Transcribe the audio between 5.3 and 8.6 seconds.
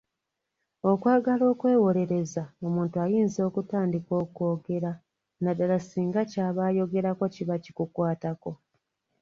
naddala singa ky’aba ayogerako kiba kikukwatako.